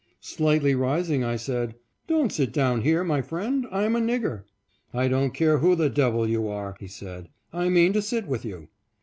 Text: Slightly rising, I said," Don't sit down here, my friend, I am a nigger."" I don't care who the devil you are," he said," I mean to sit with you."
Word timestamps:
Slightly 0.23 0.73
rising, 0.73 1.23
I 1.23 1.35
said," 1.35 1.75
Don't 2.07 2.31
sit 2.33 2.51
down 2.51 2.81
here, 2.81 3.03
my 3.03 3.21
friend, 3.21 3.67
I 3.69 3.83
am 3.83 3.95
a 3.95 3.99
nigger."" 4.01 4.45
I 4.95 5.07
don't 5.07 5.29
care 5.31 5.59
who 5.59 5.75
the 5.75 5.91
devil 5.91 6.27
you 6.27 6.47
are," 6.47 6.75
he 6.79 6.87
said," 6.87 7.29
I 7.63 7.69
mean 7.69 7.93
to 7.93 8.01
sit 8.01 8.25
with 8.25 8.43
you." 8.43 8.69